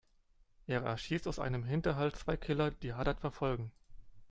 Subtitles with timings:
[0.65, 3.71] Er erschießt aus einem Hinterhalt zwei Killer, die Haddad verfolgen.